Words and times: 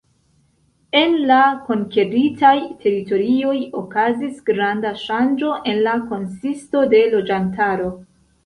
En 0.99 1.11
la 1.31 1.41
konkeritaj 1.67 2.55
teritorioj 2.85 3.53
okazis 3.83 4.41
granda 4.49 4.95
ŝanĝo 5.05 5.53
en 5.75 5.85
la 5.89 5.95
konsisto 6.09 6.87
de 6.97 7.05
loĝantaro. 7.17 7.97